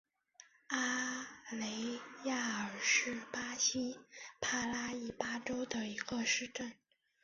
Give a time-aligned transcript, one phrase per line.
[0.69, 3.99] 阿雷亚尔是巴西
[4.39, 6.73] 帕拉伊巴州的一个市镇。